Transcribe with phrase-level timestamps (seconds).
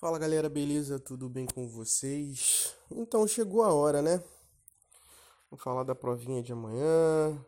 [0.00, 0.98] Fala galera, beleza?
[0.98, 2.74] Tudo bem com vocês?
[2.90, 4.16] Então chegou a hora, né?
[5.50, 7.38] Vamos falar da provinha de amanhã.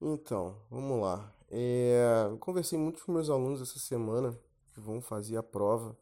[0.00, 1.34] Então, vamos lá.
[1.50, 4.38] É, conversei muito com meus alunos essa semana
[4.72, 5.98] que vão fazer a prova,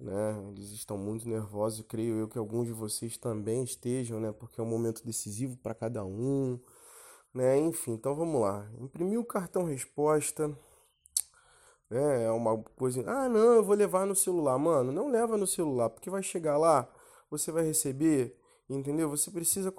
[0.00, 0.42] né?
[0.48, 4.32] Eles estão muito nervosos, creio eu que alguns de vocês também estejam, né?
[4.32, 6.58] Porque é um momento decisivo para cada um,
[7.34, 7.58] né?
[7.58, 8.66] Enfim, então vamos lá.
[8.80, 10.58] Imprimi o cartão resposta
[11.90, 12.24] né?
[12.24, 13.02] É uma coisa.
[13.08, 14.58] Ah, não, eu vou levar no celular.
[14.58, 16.88] Mano, não leva no celular, porque vai chegar lá,
[17.30, 18.36] você vai receber,
[18.68, 19.08] entendeu?
[19.10, 19.72] Você precisa,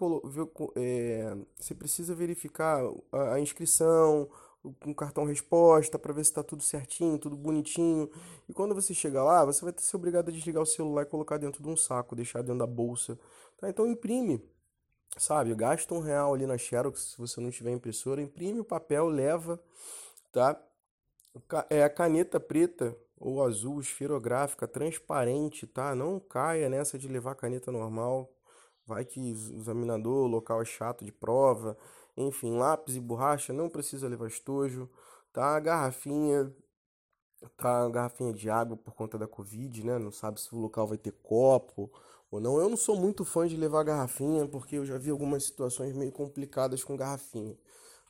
[0.75, 2.81] é, você precisa verificar
[3.11, 4.29] a, inscrição,
[4.85, 8.09] um cartão resposta para ver se está tudo certinho, tudo bonitinho.
[8.47, 11.05] E quando você chegar lá, você vai ter ser obrigado a desligar o celular e
[11.05, 13.17] colocar dentro de um saco, deixar dentro da bolsa.
[13.57, 13.69] Tá?
[13.69, 14.41] Então imprime,
[15.17, 15.53] sabe?
[15.55, 19.61] Gasta um real ali na Xerox se você não tiver impressora, imprime o papel, leva,
[20.31, 20.61] tá?
[21.69, 25.95] É a caneta preta ou azul esferográfica transparente, tá?
[25.95, 28.31] Não caia nessa de levar caneta normal.
[28.85, 31.77] Vai que o examinador, local é chato de prova.
[32.15, 34.89] Enfim, lápis e borracha não precisa levar estojo,
[35.33, 35.59] tá?
[35.59, 36.53] Garrafinha,
[37.57, 37.87] tá?
[37.89, 39.97] Garrafinha de água por conta da Covid, né?
[39.99, 41.91] Não sabe se o local vai ter copo
[42.31, 42.59] ou não.
[42.59, 46.11] Eu não sou muito fã de levar garrafinha porque eu já vi algumas situações meio
[46.11, 47.57] complicadas com garrafinha,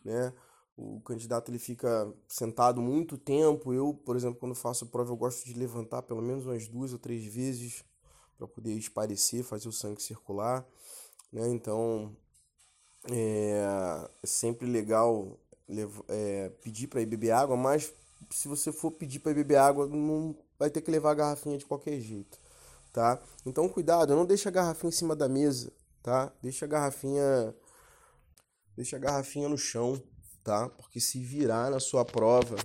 [0.03, 0.33] né?
[0.77, 3.73] O candidato ele fica sentado muito tempo.
[3.73, 6.99] Eu, por exemplo, quando faço prova, eu gosto de levantar pelo menos umas duas ou
[6.99, 7.83] três vezes
[8.37, 10.63] para poder esparecer, fazer o sangue circular,
[11.33, 11.47] né?
[11.49, 12.15] Então
[13.09, 15.39] é, é sempre legal
[16.07, 17.91] é, pedir para ir beber água, mas
[18.29, 21.65] se você for pedir para beber água, não vai ter que levar a garrafinha de
[21.65, 22.39] qualquer jeito,
[22.93, 23.19] tá?
[23.43, 26.31] Então cuidado, não deixa a garrafinha em cima da mesa, tá?
[26.41, 27.55] Deixa a garrafinha
[28.75, 29.99] deixa a garrafinha no chão,
[30.47, 30.69] tá?
[30.69, 32.55] Porque se virar na sua prova,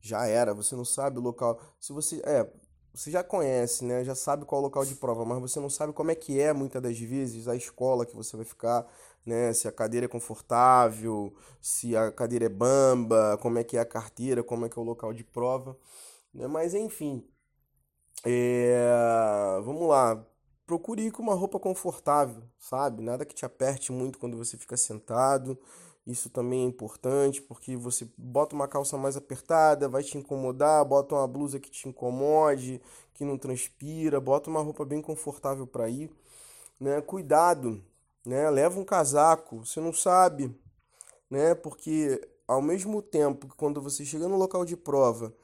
[0.00, 0.52] já era.
[0.52, 1.60] Você não sabe o local.
[1.78, 2.20] Se você.
[2.24, 2.50] É,
[2.92, 4.04] você já conhece, né?
[4.04, 6.40] Já sabe qual é o local de prova, mas você não sabe como é que
[6.40, 8.84] é muitas das vezes a escola que você vai ficar,
[9.24, 9.52] né?
[9.52, 13.86] Se a cadeira é confortável, se a cadeira é bamba, como é que é a
[13.86, 15.76] carteira, como é que é o local de prova,
[16.32, 16.48] né?
[16.48, 17.24] Mas enfim,
[18.24, 19.60] é...
[19.64, 20.24] vamos lá.
[20.66, 23.02] Procure ir com uma roupa confortável, sabe?
[23.02, 25.58] Nada que te aperte muito quando você fica sentado.
[26.06, 31.14] Isso também é importante porque você bota uma calça mais apertada, vai te incomodar, bota
[31.14, 32.80] uma blusa que te incomode,
[33.14, 36.10] que não transpira, bota uma roupa bem confortável para ir,
[36.78, 37.00] né?
[37.00, 37.82] Cuidado,
[38.24, 38.50] né?
[38.50, 40.54] Leva um casaco, você não sabe,
[41.30, 41.54] né?
[41.54, 45.34] Porque ao mesmo tempo que quando você chega no local de prova,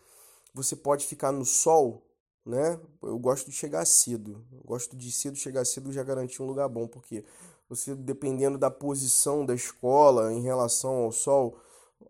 [0.54, 2.06] você pode ficar no sol,
[2.44, 2.78] né?
[3.02, 4.44] Eu gosto de chegar cedo.
[4.52, 7.24] Eu gosto de cedo chegar cedo já garantir um lugar bom, porque
[7.70, 11.56] você dependendo da posição da escola em relação ao sol,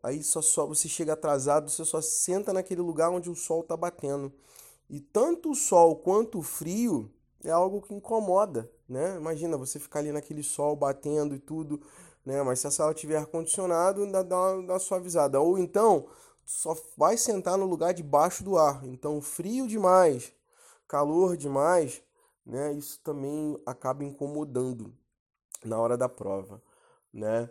[0.03, 3.76] aí só, só você chega atrasado, você só senta naquele lugar onde o sol está
[3.76, 4.32] batendo.
[4.88, 7.10] E tanto o sol quanto o frio
[7.44, 9.16] é algo que incomoda, né?
[9.16, 11.78] Imagina você ficar ali naquele sol batendo e tudo,
[12.25, 12.43] né?
[12.43, 15.38] Mas se a sala tiver ar-condicionado, ainda dá uma, dá uma suavizada.
[15.41, 16.06] Ou então,
[16.43, 18.82] só vai sentar no lugar debaixo do ar.
[18.87, 20.32] Então, frio demais,
[20.88, 22.03] calor demais,
[22.47, 22.72] né?
[22.72, 24.99] Isso também acaba incomodando
[25.65, 26.62] na hora da prova,
[27.12, 27.50] né?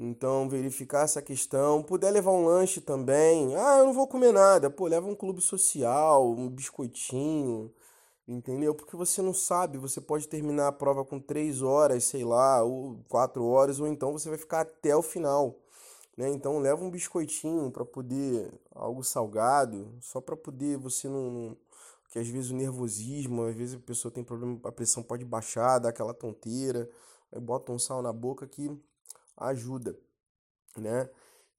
[0.00, 1.82] Então, verificar essa questão.
[1.82, 3.56] Puder levar um lanche também.
[3.56, 4.70] Ah, eu não vou comer nada.
[4.70, 7.72] Pô, leva um clube social, um biscoitinho,
[8.26, 8.74] entendeu?
[8.76, 13.00] Porque você não sabe, você pode terminar a prova com três horas, sei lá, ou
[13.08, 15.56] quatro horas, ou então você vai ficar até o final.
[16.16, 16.28] Né?
[16.30, 21.56] Então, leva um biscoitinho para poder, algo salgado, só para poder você não, não.
[22.04, 25.78] Porque às vezes o nervosismo, às vezes a pessoa tem problema, a pressão pode baixar,
[25.78, 26.88] dar aquela tonteira
[27.36, 28.70] bota um sal na boca que
[29.36, 29.96] ajuda,
[30.76, 31.08] né?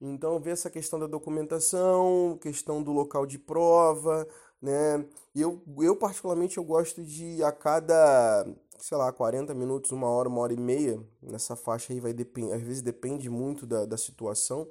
[0.00, 4.26] Então, ver essa questão da documentação, questão do local de prova,
[4.60, 5.04] né?
[5.34, 8.46] Eu, eu particularmente, eu gosto de a cada,
[8.78, 12.54] sei lá, 40 minutos, uma hora, uma hora e meia, nessa faixa aí vai depender,
[12.54, 14.66] às vezes depende muito da, da situação,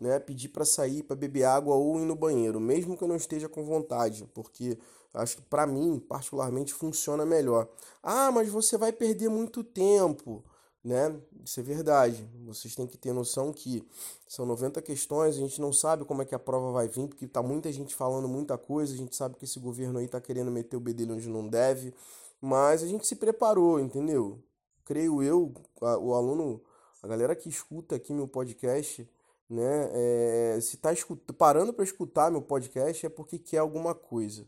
[0.00, 0.18] né?
[0.20, 3.48] Pedir para sair, para beber água ou ir no banheiro, mesmo que eu não esteja
[3.48, 4.78] com vontade, porque
[5.14, 7.68] Acho que para mim, particularmente, funciona melhor.
[8.02, 10.44] Ah, mas você vai perder muito tempo,
[10.84, 11.18] né?
[11.44, 12.28] Isso é verdade.
[12.44, 13.86] Vocês têm que ter noção que
[14.26, 17.26] são 90 questões, a gente não sabe como é que a prova vai vir, porque
[17.26, 20.50] tá muita gente falando muita coisa, a gente sabe que esse governo aí tá querendo
[20.50, 21.94] meter o bedelho onde não deve,
[22.40, 24.38] mas a gente se preparou, entendeu?
[24.84, 26.62] Creio eu, o aluno,
[27.02, 29.08] a galera que escuta aqui meu podcast,
[29.48, 34.46] né, é, se tá escut parando para escutar meu podcast é porque quer alguma coisa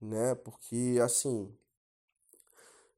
[0.00, 0.34] né?
[0.34, 1.52] Porque, assim,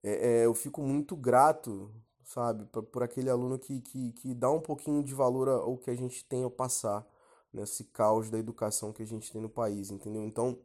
[0.02, 1.90] é, é, eu fico muito grato,
[2.24, 5.90] sabe, por, por aquele aluno que, que, que dá um pouquinho de valor ao que
[5.90, 7.06] a gente tem a passar,
[7.52, 10.24] nesse caos da educação que a gente tem no país, entendeu?
[10.24, 10.58] Então,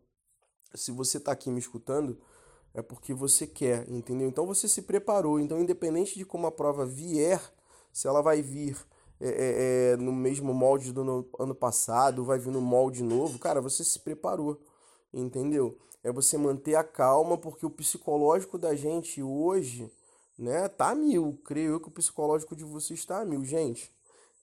[0.73, 2.17] se você está aqui me escutando,
[2.73, 4.27] é porque você quer, entendeu?
[4.27, 5.39] Então você se preparou.
[5.39, 7.41] Então, independente de como a prova vier,
[7.91, 8.77] se ela vai vir
[9.19, 13.39] é, é, é no mesmo molde do no, ano passado, vai vir no molde novo,
[13.39, 14.61] cara, você se preparou,
[15.13, 15.77] entendeu?
[16.07, 19.91] É você manter a calma, porque o psicológico da gente hoje,
[20.39, 21.37] né, tá mil.
[21.43, 23.43] Creio eu que o psicológico de vocês está mil.
[23.43, 23.93] Gente,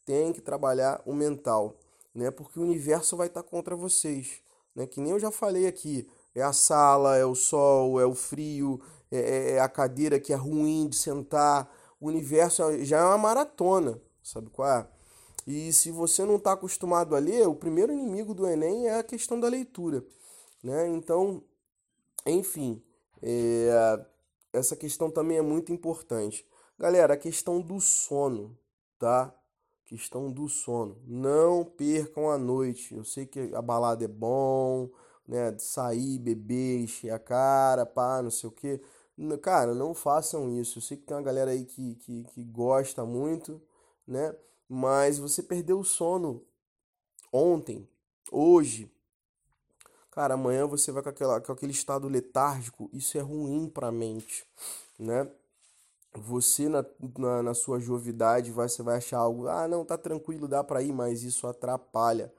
[0.04, 1.74] tem que trabalhar o mental,
[2.14, 2.30] né?
[2.30, 4.42] Porque o universo vai estar tá contra vocês,
[4.76, 4.86] né?
[4.86, 8.78] Que nem eu já falei aqui, é a sala, é o sol, é o frio,
[9.10, 11.74] é, é, é a cadeira que é ruim de sentar.
[11.98, 14.86] O universo é, já é uma maratona, sabe qual é?
[15.46, 19.02] E se você não está acostumado a ler, o primeiro inimigo do Enem é a
[19.02, 20.04] questão da leitura,
[20.62, 20.86] né?
[20.88, 21.42] Então,
[22.26, 22.82] enfim,
[23.22, 24.04] é,
[24.52, 26.46] essa questão também é muito importante.
[26.78, 28.56] Galera, a questão do sono,
[28.98, 29.34] tá?
[29.84, 30.98] Questão do sono.
[31.06, 32.94] Não percam a noite.
[32.94, 34.90] Eu sei que a balada é bom,
[35.26, 35.56] né?
[35.58, 38.80] Sair, beber, encher a cara, pá, não sei o quê.
[39.42, 40.78] Cara, não façam isso.
[40.78, 43.60] Eu sei que tem uma galera aí que, que, que gosta muito,
[44.06, 44.34] né?
[44.68, 46.42] Mas você perdeu o sono
[47.32, 47.88] ontem,
[48.32, 48.90] hoje.
[50.14, 52.88] Cara, amanhã você vai com, aquela, com aquele estado letárgico.
[52.92, 54.46] Isso é ruim pra mente,
[54.96, 55.28] né?
[56.16, 56.84] Você na,
[57.18, 60.80] na, na sua jovidade vai, você vai achar algo, ah, não, tá tranquilo, dá pra
[60.80, 62.32] ir, mas isso atrapalha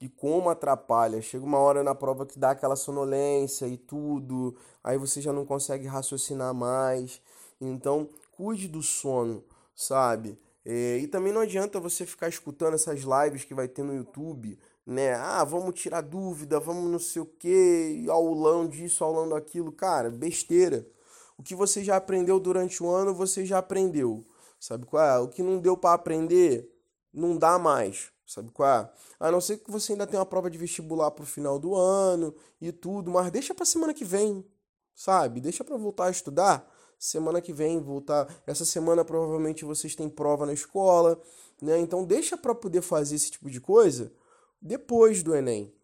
[0.00, 1.22] e como atrapalha.
[1.22, 5.46] Chega uma hora na prova que dá aquela sonolência e tudo, aí você já não
[5.46, 7.22] consegue raciocinar mais.
[7.60, 9.44] Então, cuide do sono,
[9.76, 10.36] sabe?
[10.64, 14.58] É, e também não adianta você ficar escutando essas lives que vai ter no YouTube,
[14.86, 15.14] né?
[15.14, 19.72] Ah, vamos tirar dúvida, vamos não sei o que, aulão disso, aulão daquilo.
[19.72, 20.86] Cara, besteira.
[21.36, 24.24] O que você já aprendeu durante o ano, você já aprendeu.
[24.60, 25.18] Sabe qual é?
[25.18, 26.70] O que não deu para aprender,
[27.12, 28.12] não dá mais.
[28.26, 28.92] Sabe qual é?
[29.20, 32.34] A não ser que você ainda tenha uma prova de vestibular pro final do ano
[32.60, 34.44] e tudo, mas deixa pra semana que vem,
[34.94, 35.40] sabe?
[35.40, 36.68] Deixa pra voltar a estudar
[36.98, 38.32] semana que vem, voltar.
[38.46, 41.20] Essa semana provavelmente vocês têm prova na escola,
[41.60, 41.78] né?
[41.80, 44.12] Então deixa para poder fazer esse tipo de coisa
[44.62, 45.74] depois do Enem,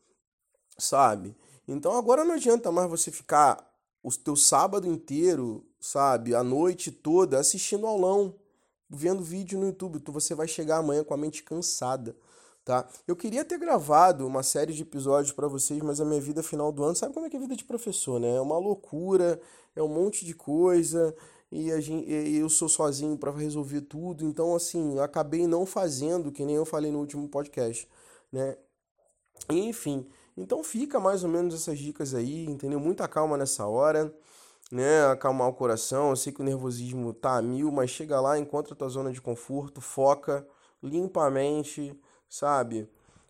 [0.79, 1.37] sabe?
[1.67, 3.69] Então agora não adianta mais você ficar
[4.03, 8.35] o teu sábado inteiro, sabe, a noite toda assistindo aulão,
[8.89, 10.01] vendo vídeo no YouTube.
[10.01, 12.17] Tu você vai chegar amanhã com a mente cansada
[12.69, 12.87] tá?
[13.07, 16.71] Eu queria ter gravado uma série de episódios para vocês, mas a minha vida final
[16.71, 18.37] do ano, sabe como é que é a vida de professor, né?
[18.37, 19.41] É uma loucura,
[19.75, 21.17] é um monte de coisa
[21.51, 26.45] e a gente, eu sou sozinho para resolver tudo, então assim, acabei não fazendo, que
[26.45, 27.89] nem eu falei no último podcast,
[28.31, 28.55] né?
[29.51, 30.07] Enfim,
[30.37, 32.79] então fica mais ou menos essas dicas aí, entendeu?
[32.79, 34.15] Muita calma nessa hora,
[34.71, 35.07] né?
[35.07, 36.11] Acalmar o coração.
[36.11, 39.13] Eu sei que o nervosismo tá a mil, mas chega lá, encontra a tua zona
[39.13, 40.47] de conforto, foca,
[40.83, 41.99] limpa a mente,
[42.29, 42.89] sabe?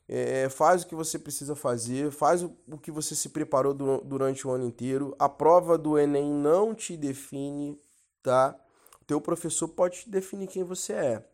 [0.08, 2.50] É, faz o que você precisa fazer, faz o,
[2.80, 5.14] que você se preparou du durante o ano inteiro.
[5.18, 7.78] A prova do Enem não te define,
[8.22, 8.58] tá?
[9.02, 11.24] O teu professor pode te definir quem você é,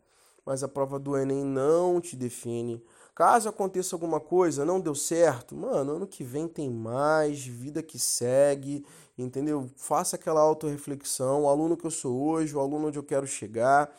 [0.45, 2.83] mas a prova do Enem não te define.
[3.15, 7.97] Caso aconteça alguma coisa, não deu certo, mano, ano que vem tem mais, vida que
[7.97, 8.85] segue,
[9.17, 9.69] entendeu?
[9.77, 13.91] Faça aquela autorreflexão, o aluno que eu sou hoje, o aluno onde eu quero chegar.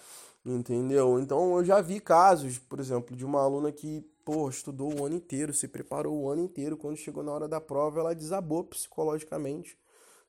[0.48, 1.18] Entendeu?
[1.18, 5.16] Então eu já vi casos, por exemplo, de uma aluna que, pô, estudou o ano
[5.16, 9.76] inteiro, se preparou o ano inteiro, quando chegou na hora da prova, ela desabou psicologicamente,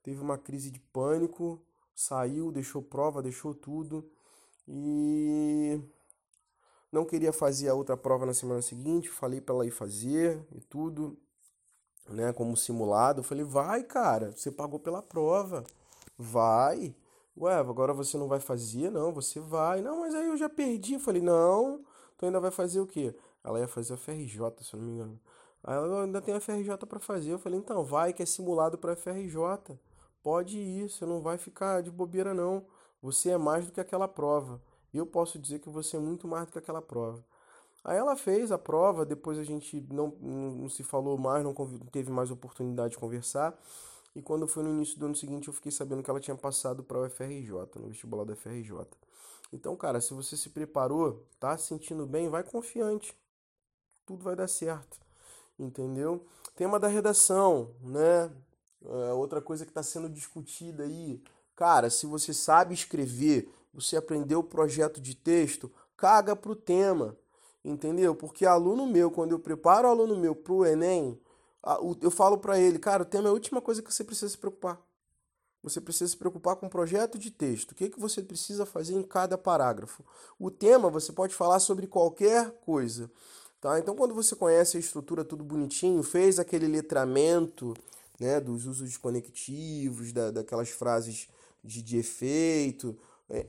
[0.01, 1.61] teve uma crise de pânico,
[1.93, 4.09] saiu, deixou prova, deixou tudo
[4.67, 5.79] e
[6.91, 10.61] não queria fazer a outra prova na semana seguinte, falei para ela ir fazer e
[10.61, 11.17] tudo,
[12.09, 13.23] né, como simulado.
[13.23, 15.63] Falei: "Vai, cara, você pagou pela prova.
[16.17, 16.95] Vai".
[17.39, 18.89] Ué, agora você não vai fazer?
[18.89, 19.81] Não, você vai.
[19.81, 20.97] Não, mas aí eu já perdi.
[20.97, 21.83] Falei, não,
[22.17, 23.15] tu ainda vai fazer o quê?
[23.43, 25.19] Ela ia fazer a FRJ, se eu não me engano.
[25.63, 27.31] Aí ela ainda tem a FRJ para fazer.
[27.31, 29.77] Eu falei, então, vai que é simulado para FRJ.
[30.23, 32.65] Pode ir, você não vai ficar de bobeira, não.
[33.01, 34.59] Você é mais do que aquela prova.
[34.93, 37.23] Eu posso dizer que você é muito mais do que aquela prova.
[37.83, 41.53] Aí ela fez a prova, depois a gente não, não, não se falou mais, não
[41.91, 43.57] teve mais oportunidade de conversar.
[44.15, 46.83] E quando foi no início do ano seguinte, eu fiquei sabendo que ela tinha passado
[46.83, 48.85] para o FRJ, no vestibular da FRJ.
[49.53, 53.15] Então, cara, se você se preparou, tá se sentindo bem, vai confiante.
[54.05, 54.99] Tudo vai dar certo.
[55.57, 56.25] Entendeu?
[56.55, 58.31] Tema da redação, né?
[58.83, 61.21] É outra coisa que está sendo discutida aí.
[61.55, 67.15] Cara, se você sabe escrever, você aprendeu o projeto de texto, caga pro tema.
[67.63, 68.15] Entendeu?
[68.15, 71.19] Porque aluno meu, quando eu preparo o aluno meu pro Enem,
[72.01, 74.37] eu falo para ele, cara, o tema é a última coisa que você precisa se
[74.37, 74.81] preocupar.
[75.61, 77.71] Você precisa se preocupar com o projeto de texto.
[77.71, 80.03] O que, é que você precisa fazer em cada parágrafo?
[80.39, 83.11] O tema você pode falar sobre qualquer coisa.
[83.59, 83.77] Tá?
[83.77, 87.73] Então, quando você conhece a estrutura tudo bonitinho, fez aquele letramento,
[88.19, 91.27] né, dos usos conectivos, da, daquelas frases
[91.63, 92.97] de, de efeito,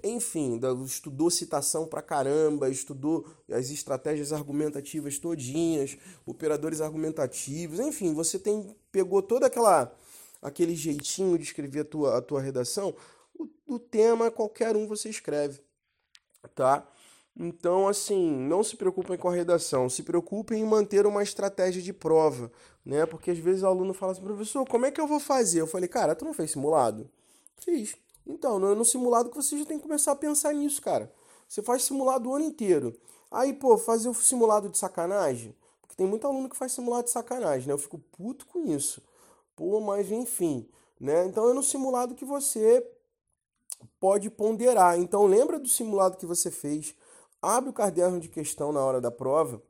[0.02, 8.74] enfim, estudou citação pra caramba, estudou as estratégias argumentativas todinhas, operadores argumentativos, enfim, você tem
[8.90, 9.94] pegou toda aquela
[10.42, 12.94] aquele jeitinho de escrever a tua, a tua redação,
[13.38, 15.60] o, o tema qualquer um você escreve,
[16.54, 16.86] tá?
[17.36, 21.92] Então, assim, não se preocupem com a redação, se preocupem em manter uma estratégia de
[21.92, 22.50] prova,
[22.84, 23.06] né?
[23.06, 25.60] Porque às vezes o aluno fala assim, professor, como é que eu vou fazer?
[25.60, 27.08] Eu falei, cara, tu não fez simulado?
[27.58, 27.96] Fiz.
[28.28, 31.10] Então, no simulado que você já tem que começar a pensar nisso, cara.
[31.48, 32.94] Você faz simulado o ano inteiro.
[33.30, 35.56] Aí, pô, fazer o simulado de sacanagem.
[35.80, 37.72] Porque tem muito aluno que faz simulado de sacanagem, né?
[37.72, 39.02] Eu fico puto com isso.
[39.56, 40.68] Pô, mas enfim,
[41.00, 41.24] né?
[41.24, 42.86] Então é no simulado que você
[43.98, 44.98] pode ponderar.
[44.98, 46.94] Então lembra do simulado que você fez.
[47.40, 49.62] Abre o caderno de questão na hora da prova,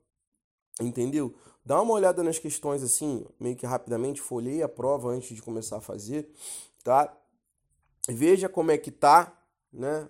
[0.80, 1.34] entendeu?
[1.64, 5.76] Dá uma olhada nas questões assim, meio que rapidamente, folheia a prova antes de começar
[5.76, 6.28] a fazer,
[6.82, 7.14] tá?
[8.08, 9.32] Veja como é que tá,
[9.72, 10.08] né?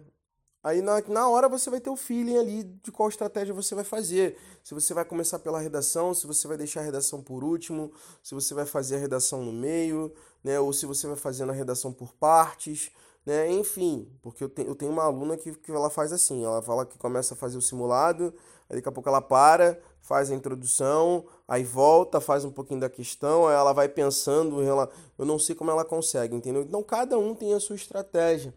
[0.62, 3.84] Aí na, na hora você vai ter o feeling ali de qual estratégia você vai
[3.84, 4.36] fazer.
[4.62, 8.34] Se você vai começar pela redação, se você vai deixar a redação por último, se
[8.34, 10.12] você vai fazer a redação no meio,
[10.42, 10.58] né?
[10.58, 12.90] Ou se você vai fazendo a redação por partes,
[13.24, 13.50] né?
[13.52, 16.84] Enfim, porque eu, te, eu tenho uma aluna que, que ela faz assim, ela fala
[16.84, 18.34] que começa a fazer o simulado,
[18.68, 22.88] aí daqui a pouco ela para, faz a introdução, aí volta, faz um pouquinho da
[22.88, 24.88] questão, aí ela vai pensando, ela,
[25.18, 26.62] eu não sei como ela consegue, entendeu?
[26.62, 28.54] Então cada um tem a sua estratégia,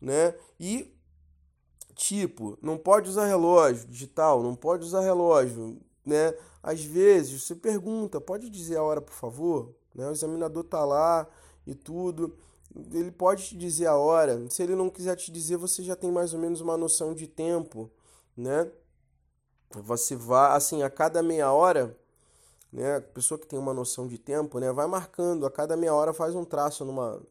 [0.00, 0.36] né?
[0.58, 0.94] E
[1.96, 6.32] tipo, não pode usar relógio digital, não pode usar relógio, né?
[6.62, 9.74] Às vezes você pergunta, pode dizer a hora, por favor?
[9.92, 10.06] Né?
[10.08, 11.26] O examinador tá lá
[11.66, 12.36] e tudo.
[12.92, 14.48] Ele pode te dizer a hora.
[14.48, 17.26] Se ele não quiser te dizer, você já tem mais ou menos uma noção de
[17.26, 17.90] tempo,
[18.36, 18.70] né?
[19.82, 21.96] Você vai, assim, a cada meia hora,
[22.72, 22.96] né?
[22.96, 24.72] A pessoa que tem uma noção de tempo, né?
[24.72, 27.22] Vai marcando, a cada meia hora faz um traço numa,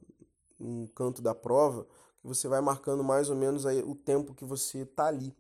[0.60, 1.86] num canto da prova,
[2.22, 5.36] que você vai marcando mais ou menos aí o tempo que você tá ali,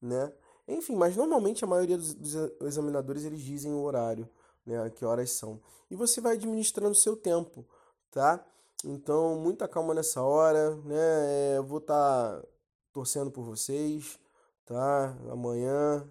[0.00, 0.32] né?
[0.66, 4.28] Enfim, mas normalmente a maioria dos, dos examinadores eles dizem o horário,
[4.66, 4.90] né?
[4.90, 5.60] Que horas são.
[5.90, 7.64] E você vai administrando o seu tempo,
[8.10, 8.44] tá?
[8.84, 11.56] Então, muita calma nessa hora, né?
[11.56, 12.46] Eu vou estar tá
[12.92, 14.18] torcendo por vocês
[14.64, 15.16] tá?
[15.30, 16.06] Amanhã,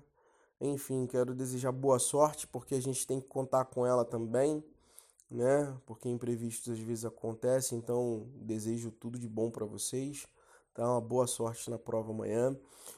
[0.60, 4.64] enfim, quero desejar boa sorte, porque a gente tem que contar com ela também,
[5.30, 5.76] né?
[5.86, 10.28] Porque imprevistos às vezes acontecem, então desejo tudo de bom para vocês,
[10.74, 10.88] tá?
[10.88, 12.56] Uma boa sorte na prova amanhã.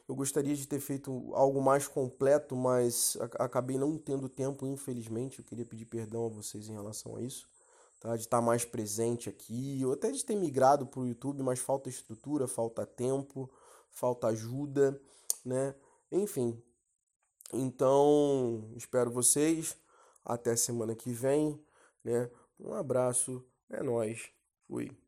[0.08, 5.40] Eu gostaria de ter feito algo mais completo, mas acabei não tendo tempo, infelizmente.
[5.40, 7.48] Eu queria pedir perdão a vocês em relação a isso.
[8.00, 11.60] Tá, de estar mais presente aqui, ou até de ter migrado para o YouTube, mas
[11.60, 13.50] falta estrutura, falta tempo,
[13.90, 15.00] falta ajuda
[15.44, 15.76] né?
[16.12, 16.62] Enfim.
[17.52, 19.78] Então, espero vocês.
[20.26, 21.60] Até semana que vem,
[22.04, 22.30] né?
[22.60, 23.46] Um abraço.
[23.70, 24.32] É nós.
[24.68, 25.03] Fui.